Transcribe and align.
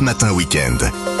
Matin 0.00 0.34
Week-end. 0.34 1.19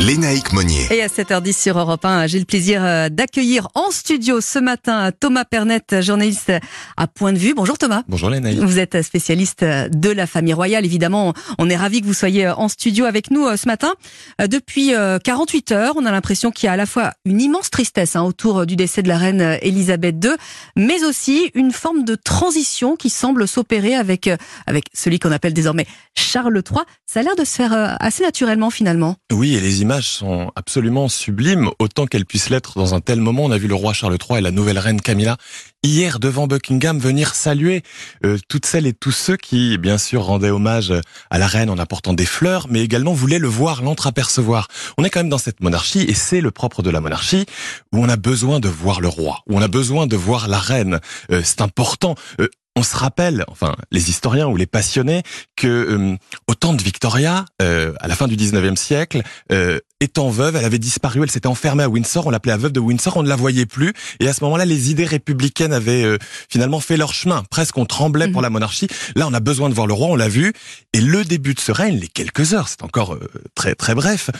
Lénaïque 0.00 0.52
Monnier. 0.52 0.86
Et 0.90 1.02
à 1.02 1.08
7h10 1.08 1.60
sur 1.60 1.78
Europe 1.78 2.04
1, 2.04 2.28
j'ai 2.28 2.38
le 2.38 2.44
plaisir 2.44 2.84
euh, 2.84 3.08
d'accueillir 3.08 3.68
en 3.74 3.90
studio 3.90 4.40
ce 4.40 4.60
matin 4.60 5.10
Thomas 5.18 5.44
Pernet, 5.44 5.82
journaliste 6.00 6.52
à 6.96 7.06
Point 7.08 7.32
de 7.32 7.38
Vue. 7.38 7.52
Bonjour 7.54 7.76
Thomas. 7.76 8.04
Bonjour 8.08 8.30
Lénaïque. 8.30 8.60
Vous 8.60 8.78
êtes 8.78 9.02
spécialiste 9.02 9.64
de 9.64 10.10
la 10.10 10.26
famille 10.26 10.54
royale. 10.54 10.84
Évidemment, 10.84 11.34
on 11.58 11.68
est 11.68 11.76
ravi 11.76 12.00
que 12.00 12.06
vous 12.06 12.14
soyez 12.14 12.48
en 12.48 12.68
studio 12.68 13.06
avec 13.06 13.32
nous 13.32 13.44
euh, 13.46 13.56
ce 13.56 13.66
matin. 13.66 13.94
Euh, 14.40 14.46
depuis 14.46 14.92
48 15.24 15.72
heures, 15.72 15.94
on 15.96 16.06
a 16.06 16.12
l'impression 16.12 16.52
qu'il 16.52 16.68
y 16.68 16.70
a 16.70 16.72
à 16.72 16.76
la 16.76 16.86
fois 16.86 17.12
une 17.24 17.40
immense 17.40 17.70
tristesse 17.70 18.14
hein, 18.14 18.22
autour 18.22 18.66
du 18.66 18.76
décès 18.76 19.02
de 19.02 19.08
la 19.08 19.18
reine 19.18 19.58
Elisabeth 19.62 20.24
II, 20.24 20.32
mais 20.76 21.04
aussi 21.04 21.50
une 21.54 21.72
forme 21.72 22.04
de 22.04 22.14
transition 22.14 22.94
qui 22.94 23.10
semble 23.10 23.48
s'opérer 23.48 23.94
avec, 23.94 24.30
avec 24.66 24.84
celui 24.94 25.18
qu'on 25.18 25.32
appelle 25.32 25.54
désormais 25.54 25.86
Charles 26.14 26.62
III. 26.70 26.82
Ça 27.04 27.20
a 27.20 27.22
l'air 27.22 27.36
de 27.36 27.44
se 27.44 27.54
faire 27.54 27.96
assez 28.00 28.22
naturellement 28.22 28.70
finalement. 28.70 29.16
Oui, 29.32 29.54
et 29.54 29.60
les 29.60 29.82
images 29.88 30.10
sont 30.10 30.52
absolument 30.54 31.08
sublimes, 31.08 31.70
autant 31.78 32.04
qu'elles 32.04 32.26
puissent 32.26 32.50
l'être 32.50 32.74
dans 32.78 32.94
un 32.94 33.00
tel 33.00 33.22
moment. 33.22 33.44
On 33.46 33.50
a 33.50 33.56
vu 33.56 33.68
le 33.68 33.74
roi 33.74 33.94
Charles 33.94 34.18
III 34.20 34.40
et 34.40 34.42
la 34.42 34.50
nouvelle 34.50 34.78
reine 34.78 35.00
Camilla 35.00 35.38
hier 35.82 36.18
devant 36.18 36.46
Buckingham 36.46 36.98
venir 36.98 37.34
saluer 37.34 37.82
euh, 38.26 38.36
toutes 38.48 38.66
celles 38.66 38.86
et 38.86 38.92
tous 38.92 39.12
ceux 39.12 39.38
qui, 39.38 39.78
bien 39.78 39.96
sûr, 39.96 40.24
rendaient 40.24 40.50
hommage 40.50 40.92
à 41.30 41.38
la 41.38 41.46
reine 41.46 41.70
en 41.70 41.78
apportant 41.78 42.12
des 42.12 42.26
fleurs, 42.26 42.66
mais 42.68 42.82
également 42.82 43.14
voulaient 43.14 43.38
le 43.38 43.48
voir, 43.48 43.80
l'entreapercevoir. 43.80 44.68
On 44.98 45.04
est 45.04 45.10
quand 45.10 45.20
même 45.20 45.30
dans 45.30 45.38
cette 45.38 45.62
monarchie, 45.62 46.02
et 46.02 46.12
c'est 46.12 46.42
le 46.42 46.50
propre 46.50 46.82
de 46.82 46.90
la 46.90 47.00
monarchie, 47.00 47.46
où 47.94 48.04
on 48.04 48.10
a 48.10 48.16
besoin 48.16 48.60
de 48.60 48.68
voir 48.68 49.00
le 49.00 49.08
roi, 49.08 49.40
où 49.48 49.56
on 49.56 49.62
a 49.62 49.68
besoin 49.68 50.06
de 50.06 50.16
voir 50.16 50.48
la 50.48 50.58
reine. 50.58 51.00
Euh, 51.32 51.40
c'est 51.42 51.62
important. 51.62 52.14
Euh, 52.40 52.48
on 52.78 52.82
se 52.84 52.96
rappelle, 52.96 53.44
enfin 53.48 53.74
les 53.90 54.08
historiens 54.08 54.46
ou 54.46 54.56
les 54.56 54.66
passionnés, 54.66 55.22
que 55.56 55.66
euh, 55.66 56.16
au 56.46 56.54
temps 56.54 56.74
de 56.74 56.82
Victoria, 56.82 57.44
euh, 57.60 57.92
à 57.98 58.06
la 58.06 58.14
fin 58.14 58.28
du 58.28 58.36
19e 58.36 58.76
siècle, 58.76 59.22
euh, 59.50 59.80
étant 60.00 60.28
veuve, 60.28 60.54
elle 60.54 60.64
avait 60.64 60.78
disparu, 60.78 61.20
elle 61.24 61.30
s'était 61.30 61.48
enfermée 61.48 61.82
à 61.82 61.88
Windsor, 61.88 62.28
on 62.28 62.30
l'appelait 62.30 62.52
la 62.52 62.58
veuve 62.58 62.72
de 62.72 62.78
Windsor, 62.78 63.16
on 63.16 63.24
ne 63.24 63.28
la 63.28 63.34
voyait 63.34 63.66
plus. 63.66 63.92
Et 64.20 64.28
à 64.28 64.32
ce 64.32 64.44
moment-là, 64.44 64.64
les 64.64 64.92
idées 64.92 65.04
républicaines 65.04 65.72
avaient 65.72 66.18
finalement 66.48 66.78
fait 66.78 66.96
leur 66.96 67.12
chemin. 67.12 67.42
Presque 67.50 67.76
on 67.78 67.84
tremblait 67.84 68.28
pour 68.28 68.40
mhm. 68.40 68.46
la 68.46 68.50
monarchie. 68.50 68.86
Là, 69.16 69.26
on 69.26 69.34
a 69.34 69.40
besoin 69.40 69.68
de 69.68 69.74
voir 69.74 69.88
le 69.88 69.94
roi, 69.94 70.08
on 70.08 70.16
l'a 70.16 70.28
vu. 70.28 70.52
Et 70.92 71.00
le 71.00 71.24
début 71.24 71.54
de 71.54 71.60
ce 71.60 71.72
règne, 71.72 71.98
les 71.98 72.08
quelques 72.08 72.54
heures, 72.54 72.68
c'est 72.68 72.84
encore 72.84 73.18
très 73.56 73.74
très 73.74 73.94
bref 73.94 74.30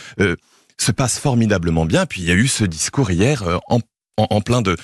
se 0.77 0.93
passe 0.93 1.19
formidablement 1.19 1.85
bien. 1.85 2.05
Puis 2.05 2.21
il 2.21 2.27
y 2.29 2.31
a 2.31 2.35
eu 2.35 2.47
ce 2.47 2.63
discours 2.63 3.11
hier 3.11 3.43
en 3.67 3.81
en, 4.29 4.41
plein 4.41 4.61
de 4.61 4.75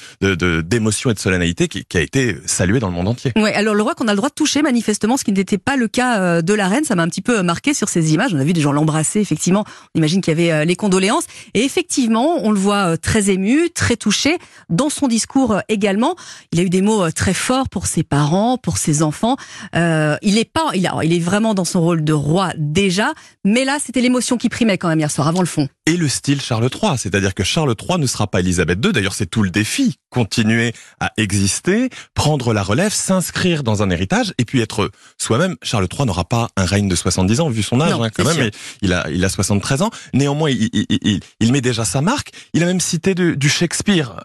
d'émotions 0.62 1.10
et 1.10 1.14
de 1.14 1.20
solennalité 1.20 1.68
qui, 1.68 1.98
a 1.98 2.02
été 2.02 2.38
salué 2.46 2.80
dans 2.80 2.88
le 2.88 2.94
monde 2.94 3.08
entier. 3.08 3.32
Ouais, 3.36 3.54
alors 3.54 3.76
le 3.76 3.82
roi 3.82 3.96
qu'on 3.96 4.08
a 4.08 4.12
le 4.12 4.18
droit 4.18 4.30
de 4.30 4.34
toucher 4.34 4.62
manifestement, 4.62 5.18
ce 5.18 5.24
qui 5.24 5.32
n'était 5.32 5.58
pas 5.58 5.76
le 5.76 5.88
cas 5.88 6.20
euh, 6.20 6.42
de 6.42 6.54
la 6.54 6.68
reine, 6.68 6.84
ça 6.84 6.96
m'a 6.96 7.04
un 7.04 7.08
petit 7.08 7.22
peu 7.22 7.42
marqué 7.42 7.74
sur 7.74 7.90
ces 7.90 8.14
images. 8.14 8.34
On 8.34 8.40
a 8.40 8.44
vu 8.44 8.54
des 8.54 8.62
gens 8.62 8.72
l'embrasser, 8.72 9.20
effectivement. 9.20 9.66
On 9.94 10.00
imagine 10.00 10.22
qu'il 10.22 10.32
y 10.32 10.36
avait 10.42 10.52
euh, 10.52 10.66
les 10.66 10.76
condoléances 10.76 11.26
et 11.54 11.64
effectivement, 11.64 12.38
on 12.44 12.52
le 12.52 12.60
voit 12.60 12.92
euh, 12.92 12.98
très 12.98 13.30
ému, 13.30 13.70
très 13.70 13.96
touché 13.96 14.38
dans 14.70 14.90
son 14.90 15.08
discours 15.08 15.62
également. 15.70 16.16
Il 16.52 16.60
a 16.60 16.64
eu 16.64 16.70
des 16.70 16.82
mots 16.82 17.10
très 17.12 17.34
forts 17.34 17.70
pour 17.70 17.88
ses 17.88 18.04
parents, 18.04 18.58
pour 18.58 18.78
ses 18.78 19.04
enfants. 19.04 19.38
Euh, 19.76 20.18
il 20.22 20.38
est 20.38 20.50
pas, 20.52 20.72
il, 20.74 20.86
a, 20.88 21.00
il 21.04 21.14
est 21.14 21.20
vraiment 21.20 21.54
dans 21.54 21.66
son 21.66 21.82
rôle 21.82 22.04
de 22.04 22.14
roi 22.14 22.52
déjà, 22.58 23.14
mais 23.44 23.66
là, 23.66 23.78
c'était 23.84 24.02
l'émotion 24.02 24.38
qui 24.38 24.50
primait 24.50 24.78
quand 24.78 24.88
même 24.88 25.00
hier 25.00 25.12
soir 25.12 25.28
avant 25.28 25.42
le 25.42 25.46
fond. 25.46 25.68
Et 25.86 25.98
le 25.98 26.08
style 26.08 26.42
Charles 26.42 26.68
III, 26.74 26.98
c'est-à-dire 26.98 27.34
que 27.34 27.44
Charles 27.44 27.76
III 27.80 28.00
ne 28.00 28.08
sera 28.08 28.28
pas 28.28 28.40
Elisabeth 28.40 28.84
II. 28.84 28.92
D'ailleurs, 28.92 29.14
c'est 29.14 29.25
tout 29.26 29.44
le 29.44 29.50
défi. 29.50 29.96
Continuer 30.10 30.74
à 31.00 31.12
exister, 31.18 31.90
prendre 32.14 32.54
la 32.54 32.64
relève, 32.64 32.94
s'inscrire 32.94 33.64
dans 33.64 33.84
un 33.84 33.90
héritage 33.90 34.34
et 34.38 34.46
puis 34.46 34.62
être 34.62 34.90
soi-même. 35.18 35.56
Charles 35.62 35.88
III 35.92 36.06
n'aura 36.06 36.24
pas 36.24 36.50
un 36.56 36.66
règne 36.66 36.88
de 36.88 36.96
70 36.96 37.42
ans 37.42 37.50
vu 37.50 37.64
son 37.64 37.82
âge 37.82 37.94
hein, 37.94 38.10
quand 38.16 38.24
même. 38.24 38.50
Il 38.82 38.94
a, 38.94 39.10
il 39.10 39.24
a 39.26 39.30
73 39.30 39.82
ans. 39.82 39.90
Néanmoins, 40.14 40.50
il, 40.50 40.70
il, 40.74 41.20
il, 41.40 41.52
met 41.52 41.62
déjà 41.62 41.84
sa 41.84 42.02
marque. 42.02 42.32
Il 42.54 42.64
a 42.64 42.66
même 42.66 42.80
cité 42.80 43.14
du 43.14 43.50
Shakespeare 43.50 44.16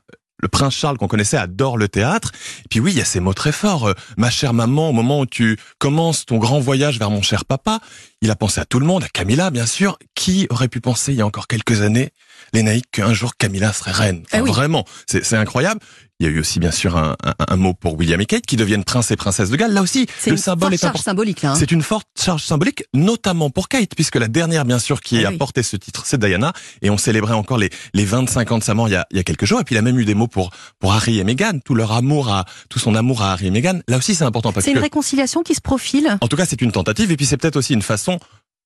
le 0.40 0.48
prince 0.48 0.74
Charles 0.74 0.98
qu'on 0.98 1.08
connaissait 1.08 1.36
adore 1.36 1.76
le 1.76 1.88
théâtre. 1.88 2.32
Et 2.64 2.68
puis 2.68 2.80
oui, 2.80 2.92
il 2.92 2.98
y 2.98 3.00
a 3.00 3.04
ces 3.04 3.20
mots 3.20 3.34
très 3.34 3.52
forts. 3.52 3.88
Euh, 3.88 3.94
ma 4.16 4.30
chère 4.30 4.52
maman, 4.52 4.90
au 4.90 4.92
moment 4.92 5.20
où 5.20 5.26
tu 5.26 5.58
commences 5.78 6.26
ton 6.26 6.38
grand 6.38 6.60
voyage 6.60 6.98
vers 6.98 7.10
mon 7.10 7.22
cher 7.22 7.44
papa, 7.44 7.80
il 8.22 8.30
a 8.30 8.36
pensé 8.36 8.60
à 8.60 8.64
tout 8.64 8.80
le 8.80 8.86
monde, 8.86 9.04
à 9.04 9.08
Camilla 9.08 9.50
bien 9.50 9.66
sûr. 9.66 9.98
Qui 10.14 10.46
aurait 10.50 10.68
pu 10.68 10.80
penser 10.80 11.12
il 11.12 11.18
y 11.18 11.22
a 11.22 11.26
encore 11.26 11.46
quelques 11.46 11.82
années, 11.82 12.10
Lénaïque, 12.52 12.90
qu'un 12.90 13.12
jour 13.12 13.36
Camilla 13.36 13.72
serait 13.72 13.92
reine 13.92 14.22
eh 14.32 14.40
Vraiment, 14.40 14.84
c'est 15.06 15.34
incroyable. 15.34 15.80
Il 16.20 16.26
y 16.26 16.28
a 16.28 16.32
eu 16.32 16.38
aussi 16.38 16.60
bien 16.60 16.70
sûr 16.70 16.98
un, 16.98 17.16
un, 17.48 17.56
mot 17.56 17.72
pour 17.72 17.98
William 17.98 18.20
et 18.20 18.26
Kate 18.26 18.44
qui 18.44 18.56
deviennent 18.56 18.84
prince 18.84 19.10
et 19.10 19.16
princesse 19.16 19.48
de 19.48 19.56
Galles. 19.56 19.72
Là 19.72 19.80
aussi, 19.80 20.06
le 20.26 20.36
symbole 20.36 20.74
est 20.74 20.84
important. 20.84 21.02
symbolique. 21.02 21.44
Hein. 21.44 21.54
C'est 21.58 21.72
une 21.72 21.80
forte 21.80 22.06
charge 22.22 22.44
symbolique, 22.44 22.84
notamment 22.92 23.48
pour 23.48 23.70
Kate, 23.70 23.94
puisque 23.94 24.16
la 24.16 24.28
dernière 24.28 24.66
bien 24.66 24.78
sûr 24.78 25.00
qui 25.00 25.16
eh 25.16 25.24
a 25.24 25.32
porté 25.32 25.62
ce 25.62 25.78
titre, 25.78 26.02
c'est 26.04 26.20
Diana, 26.20 26.52
et 26.82 26.90
on 26.90 26.98
célébrait 26.98 27.32
encore 27.32 27.56
les, 27.56 27.70
les 27.94 28.04
25 28.04 28.52
ans 28.52 28.58
de 28.58 28.62
sa 28.62 28.74
mort 28.74 28.88
il 28.88 28.92
y, 28.92 28.96
a, 28.96 29.06
il 29.10 29.16
y 29.16 29.20
a 29.20 29.22
quelques 29.22 29.46
jours. 29.46 29.62
Et 29.62 29.64
puis 29.64 29.74
il 29.74 29.78
a 29.78 29.82
même 29.82 29.98
eu 29.98 30.04
des 30.04 30.12
mots 30.12 30.28
pour 30.28 30.50
pour 30.78 30.92
Harry 30.92 31.20
et 31.20 31.24
Meghan, 31.24 31.58
tout 31.64 31.74
leur 31.74 31.92
amour 31.92 32.30
à 32.30 32.44
tout 32.68 32.78
son 32.78 32.94
amour 32.94 33.22
à 33.22 33.32
Harry 33.32 33.46
et 33.46 33.50
Meghan. 33.50 33.80
Là 33.88 33.96
aussi, 33.96 34.14
c'est 34.14 34.24
important 34.24 34.52
parce 34.52 34.66
que 34.66 34.70
c'est 34.70 34.76
une 34.76 34.82
réconciliation 34.82 35.42
qui 35.42 35.54
se 35.54 35.62
profile. 35.62 36.18
En 36.20 36.28
tout 36.28 36.36
cas, 36.36 36.44
c'est 36.44 36.60
une 36.60 36.72
tentative, 36.72 37.10
et 37.10 37.16
puis 37.16 37.24
c'est 37.24 37.38
peut-être 37.38 37.56
aussi 37.56 37.72
une 37.72 37.80
façon 37.80 38.18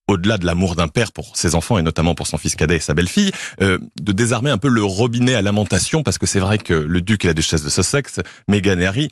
au-delà 0.07 0.37
de 0.37 0.45
l'amour 0.45 0.75
d'un 0.75 0.87
père 0.87 1.11
pour 1.11 1.35
ses 1.35 1.55
enfants 1.55 1.77
et 1.77 1.81
notamment 1.81 2.15
pour 2.15 2.27
son 2.27 2.37
fils 2.37 2.55
cadet 2.55 2.77
et 2.77 2.79
sa 2.79 2.93
belle-fille, 2.93 3.31
euh, 3.61 3.79
de 4.01 4.11
désarmer 4.11 4.49
un 4.49 4.57
peu 4.57 4.67
le 4.67 4.83
robinet 4.83 5.35
à 5.35 5.41
lamentation 5.41 6.03
parce 6.03 6.17
que 6.17 6.25
c'est 6.25 6.39
vrai 6.39 6.57
que 6.57 6.73
le 6.73 7.01
duc 7.01 7.25
et 7.25 7.27
la 7.27 7.33
duchesse 7.33 7.63
de 7.63 7.69
Sussex, 7.69 8.19
Meghan 8.47 8.79
et 8.79 8.85
Harry, 8.85 9.09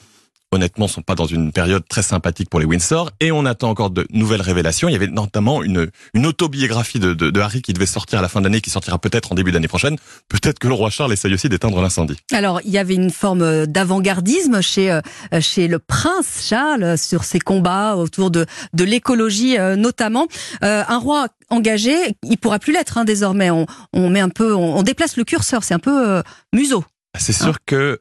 honnêtement, 0.54 0.88
sont 0.88 1.02
pas 1.02 1.16
dans 1.16 1.26
une 1.26 1.52
période 1.52 1.84
très 1.88 2.04
sympathique 2.04 2.50
pour 2.50 2.60
les 2.60 2.66
Windsor. 2.66 3.12
Et 3.20 3.32
on 3.32 3.46
attend 3.46 3.70
encore 3.70 3.90
de 3.90 4.08
nouvelles 4.12 4.42
révélations. 4.42 4.90
Il 4.90 4.94
y 4.94 4.96
avait 4.96 5.08
notamment 5.08 5.64
une, 5.64 5.90
une 6.14 6.26
autobiographie 6.26 7.00
de, 7.00 7.14
de, 7.14 7.30
de 7.30 7.40
Harry 7.40 7.62
qui 7.62 7.74
devait 7.74 7.86
sortir 7.86 8.20
à 8.20 8.22
la 8.22 8.30
fin 8.30 8.42
d'année, 8.42 8.62
qui 8.62 8.70
sortira 8.70 8.98
peut-être 9.00 9.32
en 9.32 9.36
début 9.36 9.52
d'année 9.52 9.68
prochaine. 9.68 9.98
Peut-être 10.30 10.60
que 10.60 10.68
le 10.68 10.74
roi 10.74 10.90
Charles 10.90 11.14
essaye 11.14 11.34
aussi 11.34 11.50
d'éteindre 11.50 11.82
l'incendie. 11.82 12.18
Alors, 12.32 12.62
il 12.64 12.72
y 12.72 12.78
avait 12.78 12.96
une 12.96 13.12
forme 13.12 13.66
d'avant-gardisme 13.66 14.62
chez, 14.62 14.92
euh, 14.92 15.02
chez 15.40 15.68
le 15.68 15.80
prince 15.80 16.46
Charles 16.48 16.98
sur 16.98 17.24
ses 17.24 17.40
combats 17.40 17.96
autour 17.96 18.32
de, 18.32 18.46
de 18.74 18.84
l'écologie 18.84 19.58
euh, 19.58 19.76
notamment. 19.76 20.28
Euh, 20.64 20.84
un 20.88 20.98
roi 20.98 21.28
engagé, 21.50 21.96
il 22.24 22.38
pourra 22.38 22.60
plus 22.60 22.74
l'être 22.74 22.98
hein, 22.98 23.06
désormais. 23.06 23.52
On, 23.52 23.66
on 23.94 24.10
met 24.10 24.20
un 24.20 24.30
peu, 24.30 24.54
on, 24.56 24.84
déplace 24.84 25.18
le 25.18 25.24
curseur, 25.24 25.64
c'est 25.64 25.74
un 25.74 25.80
peu 25.80 26.22
museau. 26.54 26.84
C'est 27.18 27.34
sûr 27.34 27.58
que 27.66 28.00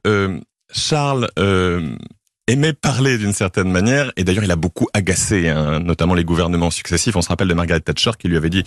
Charles 0.73 1.29
aimait 2.49 2.73
parler 2.73 3.19
d'une 3.19 3.33
certaine 3.33 3.71
manière, 3.71 4.13
et 4.17 4.25
d'ailleurs 4.25 4.45
il 4.45 4.51
a 4.51 4.57
beaucoup 4.57 4.89
agacé, 4.93 5.49
hein, 5.49 5.81
notamment 5.81 6.15
les 6.15 6.25
gouvernements 6.25 6.71
successifs. 6.71 7.15
On 7.17 7.23
se 7.23 7.29
rappelle 7.29 7.49
de 7.49 7.55
Margaret 7.55 7.81
Thatcher 7.81 8.13
qui 8.19 8.29
lui 8.29 8.37
avait 8.37 8.51
dit 8.51 8.65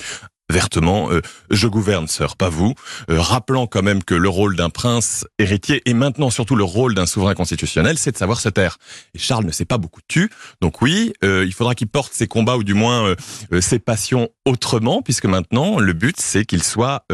vertement 0.49 1.11
euh, 1.11 1.21
je 1.49 1.67
gouverne 1.67 2.07
sœur 2.07 2.35
pas 2.35 2.49
vous. 2.49 2.73
Euh, 3.09 3.19
rappelant 3.19 3.67
quand 3.67 3.83
même 3.83 4.03
que 4.03 4.15
le 4.15 4.29
rôle 4.29 4.55
d'un 4.55 4.69
prince 4.69 5.25
héritier 5.39 5.81
et 5.85 5.93
maintenant 5.93 6.29
surtout 6.29 6.55
le 6.55 6.63
rôle 6.63 6.93
d'un 6.93 7.05
souverain 7.05 7.33
constitutionnel 7.33 7.97
c'est 7.97 8.11
de 8.11 8.17
savoir 8.17 8.39
se 8.39 8.49
taire. 8.49 8.77
Et 9.13 9.19
Charles 9.19 9.45
ne 9.45 9.51
s'est 9.51 9.65
pas 9.65 9.77
beaucoup 9.77 10.01
tu. 10.07 10.29
Donc 10.61 10.81
oui 10.81 11.13
euh, 11.23 11.43
il 11.45 11.53
faudra 11.53 11.75
qu'il 11.75 11.87
porte 11.87 12.13
ses 12.13 12.27
combats 12.27 12.57
ou 12.57 12.63
du 12.63 12.73
moins 12.73 13.15
ses 13.59 13.79
passions 13.79 14.29
autrement 14.45 15.01
puisque 15.01 15.25
maintenant 15.25 15.79
le 15.79 15.93
but 15.93 16.15
c'est 16.19 16.45
qu'il 16.45 16.63
soit 16.63 17.05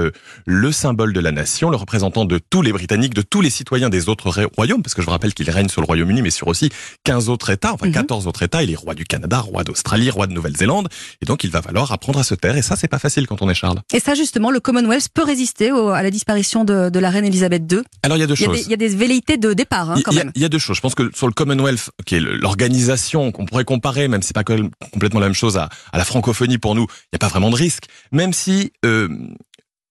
le 0.46 0.72
symbole 0.72 1.14
de 1.14 1.20
la 1.20 1.32
nation 1.32 1.70
le 1.70 1.78
représentant 1.78 2.26
de 2.26 2.38
tous 2.38 2.62
les 2.62 2.72
britanniques 2.72 3.14
de 3.14 3.22
tous 3.22 3.42
les 3.42 3.50
citoyens 3.50 3.90
des 3.90 4.10
autres 4.10 4.32
royaumes 4.56 4.84
parce 4.84 4.94
que 4.94 5.02
je 5.02 5.06
vous 5.06 5.12
rappelle 5.12 5.34
qu'il 5.34 5.50
règne 5.50 5.70
sur 5.70 5.82
le 5.82 5.86
Royaume-Uni 5.86 6.22
mais 6.22 6.30
sur 6.30 6.48
aussi 6.48 6.70
15 7.04 7.30
autres 7.30 7.50
états 7.50 7.74
enfin 7.74 7.92
14 7.92 8.24
mhm. 8.24 8.30
autres 8.30 8.44
états. 8.44 8.64
Il 8.64 8.72
est 8.72 8.76
roi 8.76 8.94
du 8.94 9.06
Canada 9.06 9.40
roi 9.40 9.64
d'Australie 9.64 10.10
roi 10.10 10.28
de 10.28 10.34
Nouvelle-Zélande. 10.34 10.90
Et 11.22 11.26
donc 11.26 11.44
il 11.44 11.52
va 11.52 11.62
falloir 11.62 11.92
apprendre 11.92 12.20
à 12.20 12.24
se 12.24 12.36
taire. 12.36 12.58
Et 12.58 12.62
ça 12.62 12.76
c'est 12.76 12.88
pas 12.88 13.00
facile 13.00 13.21
quand 13.28 13.42
on 13.42 13.50
est 13.50 13.54
Charles. 13.54 13.82
Et 13.94 14.00
ça, 14.00 14.16
justement, 14.16 14.52
le 14.52 14.60
Commonwealth 14.60 15.10
peut 15.14 15.24
résister 15.24 15.70
à 15.70 16.04
la 16.04 16.12
disparition 16.12 16.64
de, 16.64 17.00
la 17.00 17.10
reine 17.10 17.26
Elisabeth 17.26 17.72
II 17.72 17.82
Alors, 18.04 18.18
il 18.18 18.22
y 18.22 18.24
a 18.24 18.28
deux 18.28 18.36
choses. 18.36 18.62
Il 18.66 18.70
y 18.70 18.74
a 18.74 18.78
des, 18.78 18.90
velléités 18.90 19.38
de 19.38 19.54
départ, 19.54 19.92
hein, 19.92 20.02
quand 20.04 20.14
même. 20.14 20.32
Il 20.36 20.42
y 20.42 20.46
a 20.46 20.50
deux 20.50 20.60
choses. 20.60 20.76
Je 20.76 20.82
pense 20.82 20.96
que 20.96 21.12
sur 21.16 21.28
le 21.28 21.34
Commonwealth, 21.34 21.90
qui 22.06 22.16
est 22.16 22.20
l'organisation 22.20 23.32
qu'on 23.32 23.46
pourrait 23.46 23.66
comparer, 23.66 24.08
même 24.08 24.22
si 24.22 24.28
c'est 24.28 24.34
pas 24.34 24.44
complètement 24.44 25.20
la 25.20 25.28
même 25.28 25.34
chose 25.34 25.58
à, 25.58 25.70
la 25.94 26.06
francophonie 26.06 26.58
pour 26.58 26.76
nous, 26.76 26.84
il 26.84 27.14
n'y 27.14 27.18
a 27.18 27.20
pas 27.20 27.28
vraiment 27.28 27.50
de 27.50 27.56
risque. 27.56 27.86
Même 28.12 28.34
si 28.34 28.72
euh, 28.86 29.10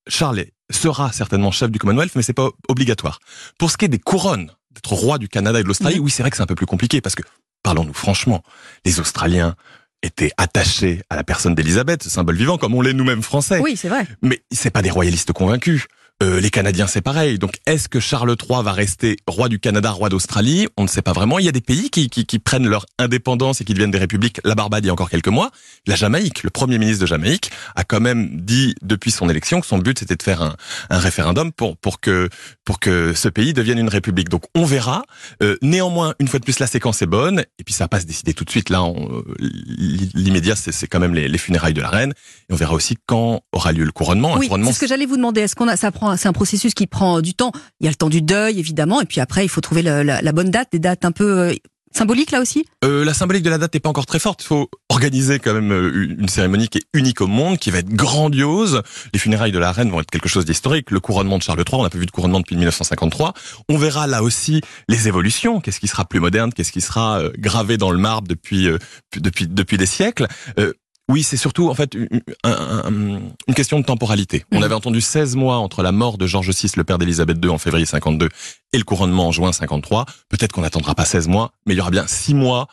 Charles 0.09 0.47
sera 0.71 1.12
certainement 1.12 1.50
chef 1.50 1.71
du 1.71 1.79
Commonwealth, 1.79 2.12
mais 2.15 2.23
c'est 2.23 2.32
pas 2.32 2.50
obligatoire. 2.69 3.21
Pour 3.59 3.71
ce 3.71 3.77
qui 3.77 3.87
est 3.87 3.88
des 3.88 3.99
couronnes, 3.99 4.50
d'être 4.71 4.93
roi 4.93 5.19
du 5.19 5.29
Canada 5.29 5.59
et 5.61 5.62
de 5.62 5.69
l'Australie, 5.69 5.99
oui, 5.99 6.11
c'est 6.11 6.23
vrai 6.23 6.31
que 6.31 6.37
c'est 6.37 6.43
un 6.43 6.47
peu 6.47 6.55
plus 6.55 6.67
compliqué 6.67 7.00
parce 7.00 7.15
que, 7.15 7.23
parlons-nous 7.62 7.94
franchement, 7.94 8.43
les 8.85 9.00
Australiens, 9.00 9.56
étaient 10.02 10.31
attachés 10.37 11.02
à 11.11 11.17
la 11.17 11.25
personne 11.25 11.55
d'Elisabeth, 11.55 12.02
ce 12.02 12.11
symbole 12.11 12.37
vivant, 12.37 12.58
comme 12.58 12.75
on 12.75 12.81
l'est 12.81 12.93
nous-mêmes 12.93 13.23
français. 13.23 13.61
Oui, 13.61 13.76
c'est 13.76 13.88
vrai. 13.88 14.06
Mais 14.23 14.41
c'est 14.50 14.70
pas 14.70 14.82
des 14.82 14.91
royalistes 14.91 15.32
convaincus. 15.32 15.87
Euh, 16.22 16.38
les 16.38 16.50
Canadiens, 16.50 16.87
c'est 16.87 17.00
pareil. 17.00 17.38
Donc, 17.38 17.55
est-ce 17.64 17.88
que 17.88 17.99
Charles 17.99 18.37
III 18.38 18.62
va 18.62 18.72
rester 18.72 19.17
roi 19.26 19.49
du 19.49 19.58
Canada, 19.58 19.90
roi 19.90 20.11
d'Australie? 20.11 20.69
On 20.76 20.82
ne 20.82 20.88
sait 20.88 21.00
pas 21.00 21.14
vraiment. 21.14 21.38
Il 21.38 21.46
y 21.46 21.49
a 21.49 21.52
des 21.52 21.62
pays 21.62 21.88
qui, 21.88 22.11
qui, 22.11 22.26
qui, 22.26 22.38
prennent 22.38 22.69
leur 22.69 22.84
indépendance 22.99 23.62
et 23.62 23.64
qui 23.64 23.72
deviennent 23.72 23.90
des 23.90 23.99
républiques. 23.99 24.38
La 24.44 24.55
Barbade, 24.55 24.84
il 24.84 24.88
y 24.88 24.90
a 24.90 24.93
encore 24.93 25.08
quelques 25.08 25.28
mois. 25.28 25.50
La 25.87 25.94
Jamaïque, 25.96 26.43
le 26.43 26.50
premier 26.50 26.76
ministre 26.78 27.00
de 27.00 27.06
Jamaïque, 27.06 27.50
a 27.75 27.84
quand 27.84 28.00
même 28.00 28.28
dit 28.32 28.75
depuis 28.82 29.11
son 29.11 29.31
élection 29.31 29.62
que 29.62 29.67
son 29.67 29.78
but 29.78 29.99
c'était 29.99 30.17
de 30.17 30.22
faire 30.22 30.43
un, 30.43 30.56
un, 30.90 30.99
référendum 30.99 31.52
pour 31.52 31.78
pour 31.78 32.00
que 32.00 32.28
pour 32.64 32.81
que 32.81 33.14
ce 33.14 33.28
pays 33.28 33.55
devienne 33.55 33.78
une 33.78 33.88
république. 33.88 34.28
Donc, 34.28 34.44
on 34.55 34.67
verra. 34.67 35.02
Euh, 35.43 35.56
néanmoins, 35.62 36.14
une 36.19 36.28
fois 36.28 36.38
de 36.38 36.44
plus, 36.44 36.58
la 36.58 36.67
séquence 36.67 37.00
est 37.00 37.06
bonne. 37.06 37.44
Et 37.58 37.64
puis, 37.64 37.72
ça 37.72 37.84
va 37.84 37.88
pas 37.88 38.00
se 38.00 38.06
décider 38.06 38.34
tout 38.34 38.44
de 38.44 38.50
suite. 38.50 38.69
Là, 38.69 38.82
euh, 38.82 39.22
l'immédiat, 40.14 40.55
c'est 40.55 40.87
quand 40.87 41.00
même 41.00 41.14
les, 41.14 41.28
les, 41.28 41.38
funérailles 41.38 41.75
de 41.75 41.81
la 41.81 41.88
reine. 41.88 42.12
Et 42.50 42.52
on 42.52 42.56
verra 42.56 42.75
aussi 42.75 42.99
quand 43.06 43.43
aura 43.52 43.72
lieu 43.72 43.84
le 43.84 43.93
couronnement. 43.93 44.37
Oui, 44.37 44.50
c'est 44.50 44.72
ce 44.72 44.81
que 44.81 44.87
j'allais 44.87 45.06
vous 45.06 45.17
demander. 45.17 45.40
Est-ce 45.40 45.56
qu'on 45.56 45.69
a 45.69 45.76
ça 45.76 45.90
prend 45.90 46.10
c'est 46.17 46.29
un 46.29 46.33
processus 46.33 46.75
qui 46.75 46.87
prend 46.87 47.21
du 47.21 47.35
temps. 47.35 47.53
Il 47.81 47.85
y 47.85 47.87
a 47.89 47.91
le 47.91 47.97
temps 47.97 48.09
du 48.09 48.23
deuil, 48.23 48.59
évidemment, 48.59 49.01
et 49.01 49.05
puis 49.05 49.21
après, 49.21 49.45
il 49.45 49.49
faut 49.49 49.61
trouver 49.61 49.83
la, 49.83 50.33
bonne 50.33 50.51
date, 50.51 50.69
des 50.73 50.79
dates 50.79 51.05
un 51.05 51.12
peu 51.12 51.39
euh, 51.39 51.55
symboliques 51.93 52.31
là 52.31 52.41
aussi? 52.41 52.65
Euh, 52.85 53.05
La 53.05 53.15
symbolique 53.15 53.43
de 53.43 53.51
la 53.51 53.59
date 53.59 53.75
n'est 53.75 53.81
pas 53.81 53.89
encore 53.89 54.07
très 54.07 54.19
forte. 54.19 54.43
Il 54.43 54.47
faut 54.47 54.71
organiser 54.89 55.39
quand 55.39 55.55
même 55.55 55.73
euh, 55.73 56.17
une 56.19 56.29
cérémonie 56.29 56.69
qui 56.69 56.79
est 56.79 56.87
unique 56.95 57.21
au 57.21 57.27
monde, 57.27 57.59
qui 57.59 57.71
va 57.71 57.79
être 57.79 57.89
grandiose. 57.89 58.83
Les 59.12 59.19
funérailles 59.19 59.53
de 59.53 59.59
la 59.59 59.73
reine 59.73 59.91
vont 59.91 60.01
être 60.01 60.11
quelque 60.11 60.29
chose 60.29 60.45
d'historique. 60.45 60.91
Le 60.91 61.01
couronnement 61.01 61.39
de 61.39 61.43
Charles 61.43 61.59
III, 61.59 61.81
on 61.81 61.83
n'a 61.83 61.91
pas 61.91 61.99
vu 61.99 62.07
de 62.07 62.11
couronnement 62.11 62.41
depuis 62.41 62.56
1953. 62.56 63.35
On 63.69 63.79
verra 63.79 64.06
là 64.06 64.23
aussi 64.23 64.61
les 64.89 65.09
évolutions. 65.09 65.61
Qu'est-ce 65.61 65.81
qui 65.81 65.89
sera 65.89 66.05
plus 66.05 66.21
moderne? 66.21 66.53
Qu'est-ce 66.53 66.73
qui 66.73 66.81
sera 66.81 67.23
gravé 67.39 67.77
dans 67.77 67.91
le 67.91 67.99
marbre 67.99 68.29
depuis 68.29 68.69
depuis 69.17 69.47
depuis 69.49 69.77
des 69.77 69.87
siècles? 69.87 70.27
Oui, 71.11 71.23
c'est 71.25 71.37
surtout 71.37 71.69
en 71.69 71.75
fait 71.75 71.95
une, 71.95 72.21
une, 73.49 73.55
question 73.55 73.81
de 73.81 73.85
temporalité. 73.85 74.45
On 74.53 74.62
avait 74.62 74.75
entendu 74.75 75.01
16 75.01 75.35
mois 75.35 75.57
entre 75.57 75.83
la 75.83 75.91
mort 75.91 76.19
de 76.19 76.27
George 76.27 76.51
VI, 76.51 76.71
le 76.77 76.85
père 76.85 76.99
d'Élisabeth 76.99 77.39
II 77.45 77.51
en 77.51 77.59
février 77.59 77.85
52, 77.85 78.29
et 78.73 78.79
le 78.79 78.85
couronnement 78.85 79.29
en 79.29 79.33
juin 79.33 79.53
53. 79.53 80.07
Peut-être 80.29 80.53
qu'on 80.53 80.61
n'attendra 80.62 80.95
pas 80.95 81.05
16 81.05 81.27
mois, 81.27 81.53
mais 81.67 81.75
il 81.75 81.79
y 81.79 81.81
aura 81.81 81.91
bien 81.91 82.07
6 82.07 82.35
mois 82.35 82.69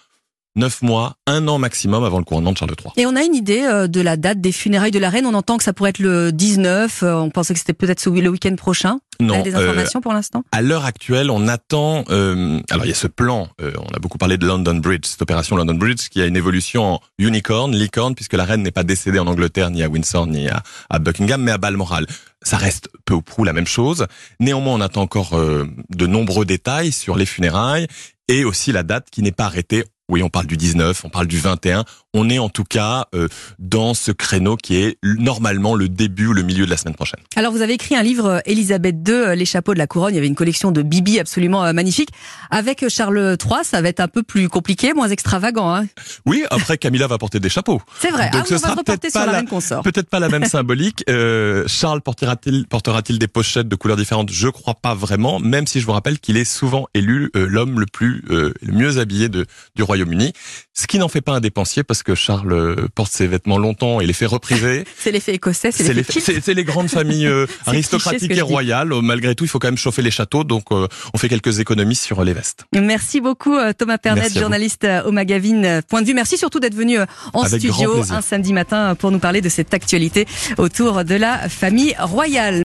9 0.58 0.82
mois, 0.82 1.16
un 1.28 1.48
an 1.48 1.60
maximum 1.60 2.04
avant 2.04 2.18
le 2.18 2.26
couronnement 2.26 2.52
de 2.52 2.58
Charles 2.58 2.74
III. 2.84 2.92
Et 2.98 3.06
on 3.06 3.16
a 3.16 3.24
une 3.24 3.36
idée 3.36 3.62
euh, 3.62 3.88
de 3.88 4.02
la 4.02 4.18
date 4.18 4.42
des 4.42 4.52
funérailles 4.52 4.92
de 4.92 5.00
la 5.00 5.10
reine 5.10 5.28
On 5.28 5.36
entend 5.36 5.58
que 5.58 5.64
ça 5.64 5.72
pourrait 5.72 5.92
être 5.92 6.00
le 6.00 6.32
19, 6.32 7.04
euh, 7.04 7.14
on 7.16 7.30
pensait 7.30 7.54
que 7.54 7.60
c'était 7.60 7.74
peut-être 7.74 8.04
le 8.10 8.30
week-end 8.30 8.56
prochain. 8.56 9.00
Non. 9.20 9.36
Vous 9.36 9.42
avez 9.42 9.52
des 9.52 9.56
euh, 9.56 9.60
informations 9.60 10.02
pour 10.02 10.14
l'instant? 10.14 10.44
À 10.52 10.62
l'heure 10.62 10.86
actuelle, 10.86 11.30
on 11.30 11.48
attend. 11.48 12.04
Euh, 12.10 12.60
alors 12.72 12.86
il 12.86 12.90
y 12.90 12.92
a 12.92 12.96
ce 12.96 13.08
plan. 13.08 13.48
on 13.60 13.96
a 13.96 14.00
beaucoup 14.00 14.18
parlé 14.18 14.38
de 14.38 14.46
London 14.48 14.76
Bridge, 14.76 15.06
cette 15.06 15.22
opération 15.22 15.56
London 15.56 15.76
Bridge, 15.76 16.10
qui 16.10 16.22
a 16.22 16.26
une 16.26 16.36
évolution 16.36 16.96
en 16.96 17.00
unicorn, 17.20 17.76
licorne, 17.76 18.16
puisque 18.16 18.34
la 18.34 18.46
reine 18.46 18.64
n'est 18.64 18.72
pas 18.72 18.84
décédée 18.84 19.20
en 19.20 19.28
Angleterre, 19.28 19.70
ni 19.70 19.84
à 19.84 19.90
Windsor, 19.90 20.26
ni 20.26 20.48
à, 20.50 20.64
à 20.90 21.00
Buckingham, 21.00 21.42
mais 21.42 21.52
à 21.52 21.58
Balmoral. 21.58 22.08
Ça 22.42 22.58
reste 22.58 22.90
peu 23.06 23.14
ou 23.14 23.22
prou 23.22 23.44
la 23.44 23.54
même 23.54 23.68
chose. 23.68 24.08
Néanmoins, 24.40 24.74
on 24.74 24.82
attend 24.82 25.02
encore 25.02 25.36
de 25.36 26.08
nombreux 26.08 26.46
détails 26.46 26.92
sur 26.92 27.16
les 27.16 27.26
funérailles 27.26 27.88
et 28.28 28.44
aussi 28.46 28.72
la 28.72 28.84
date 28.84 29.10
qui 29.12 29.22
n'est 29.22 29.32
pas 29.32 29.46
arrêtée. 29.46 29.84
Oui, 30.10 30.24
on 30.24 30.30
parle 30.30 30.48
du 30.48 30.56
19, 30.56 31.04
on 31.04 31.10
parle 31.10 31.28
du 31.28 31.38
21. 31.38 31.84
On 32.14 32.30
est 32.30 32.40
en 32.40 32.48
tout 32.48 32.64
cas 32.64 33.08
euh, 33.14 33.28
dans 33.60 33.94
ce 33.94 34.14
créneau 34.14 34.56
qui 34.56 34.78
est 34.78 34.98
normalement 35.04 35.76
le 35.76 35.90
début 35.90 36.28
ou 36.28 36.34
le 36.34 36.44
milieu 36.44 36.66
de 36.66 36.70
la 36.70 36.78
semaine 36.78 36.96
prochaine. 36.96 37.20
Alors 37.36 37.52
vous 37.52 37.62
avez 37.62 37.74
écrit 37.74 37.94
un 37.94 38.04
livre, 38.04 38.42
Elisabeth 38.46 38.96
II, 39.06 39.14
euh, 39.14 39.36
Les 39.36 39.44
chapeaux 39.44 39.74
de 39.74 39.80
la 39.80 39.86
couronne. 39.86 40.14
Il 40.14 40.16
y 40.16 40.18
avait 40.18 40.28
une 40.28 40.36
collection 40.36 40.72
de 40.72 40.82
bibi 40.82 41.20
absolument 41.20 41.66
euh, 41.66 41.74
magnifique. 41.74 42.08
Avec 42.52 42.88
Charles 42.88 43.36
III, 43.44 43.66
ça 43.66 43.82
va 43.82 43.90
être 43.90 44.00
un 44.00 44.08
peu 44.08 44.24
plus 44.24 44.48
compliqué, 44.48 44.94
moins 44.94 45.10
extravagant. 45.10 45.76
Hein 45.76 45.88
oui, 46.26 46.46
après 46.52 46.78
Camilla 46.78 47.08
va 47.08 47.18
porter 47.18 47.42
des 47.42 47.50
chapeaux. 47.50 47.82
C'est 48.00 48.12
vrai. 48.12 48.30
Donc 48.30 48.44
ah, 48.46 48.48
ce 48.48 48.54
on 48.56 48.60
sera 48.60 48.76
peut-être 48.78 49.12
pas, 49.12 49.26
la, 49.26 49.44
peut-être 49.44 50.10
pas 50.10 50.20
la 50.22 50.30
même 50.30 50.46
symbolique. 50.50 51.04
Euh, 51.10 51.66
Charles 51.68 52.02
portera-t-il 52.02 52.66
portera-t-il 52.66 53.20
des 53.20 53.28
pochettes 53.28 53.68
de 53.68 53.76
couleurs 53.76 53.98
différentes? 53.98 54.32
Je 54.32 54.48
crois 54.48 54.76
pas 54.76 54.96
vraiment, 54.96 55.42
même 55.42 55.68
si 55.68 55.82
je 55.82 55.86
vous 55.86 55.92
rappelle 55.92 56.20
qu'il 56.20 56.38
est 56.38 56.46
souvent 56.46 56.88
élu 56.94 57.30
l'homme 57.34 57.82
le 57.82 57.86
plus 57.86 58.24
le 58.30 58.54
mieux 58.72 59.00
habillé 59.00 59.28
de, 59.28 59.46
du 59.76 59.84
royaume 59.84 59.97
Royaume-Uni. 59.98 60.34
Ce 60.74 60.86
qui 60.86 61.00
n'en 61.00 61.08
fait 61.08 61.22
pas 61.22 61.34
un 61.34 61.40
dépensier 61.40 61.84
parce 61.84 62.04
que 62.04 62.14
Charles 62.14 62.54
euh, 62.54 62.88
porte 62.94 63.12
ses 63.12 63.26
vêtements 63.26 63.58
longtemps 63.58 64.00
et 64.00 64.06
les 64.06 64.14
fait 64.14 64.28
repriser. 64.28 64.84
c'est 64.98 65.12
l'effet 65.12 65.34
écossais, 65.34 65.72
c'est 65.72 65.92
l'effet 65.94 66.20
C'est 66.20 66.54
les 66.54 66.64
grandes 66.64 66.90
familles 66.90 67.26
euh, 67.26 67.48
aristocratiques 67.66 68.32
et 68.32 68.42
royales. 68.42 68.94
Malgré 69.02 69.34
tout, 69.34 69.44
il 69.44 69.48
faut 69.48 69.60
quand 69.60 69.68
même 69.68 69.78
chauffer 69.78 70.02
les 70.02 70.12
châteaux, 70.12 70.44
donc 70.44 70.66
euh, 70.72 70.88
on 71.14 71.18
fait 71.18 71.30
quelques 71.30 71.60
économies 71.60 71.96
sur 71.96 72.24
les 72.24 72.34
vestes. 72.34 72.66
Merci 72.74 73.22
beaucoup 73.22 73.56
Thomas 73.78 73.98
Pernet, 73.98 74.30
journaliste 74.30 74.88
au 75.06 75.12
magazine 75.12 75.82
Point 75.90 76.02
de 76.02 76.08
vue. 76.08 76.14
Merci 76.14 76.38
surtout 76.38 76.60
d'être 76.60 76.76
venu 76.76 77.00
en 77.34 77.46
studio 77.46 78.04
un 78.10 78.22
samedi 78.22 78.54
matin 78.54 78.96
pour 78.96 79.12
nous 79.12 79.20
parler 79.20 79.42
de 79.42 79.50
cette 79.50 79.74
actualité 79.74 80.28
autour 80.58 81.04
de 81.04 81.16
la 81.16 81.50
famille 81.50 81.96
royale. 82.00 82.56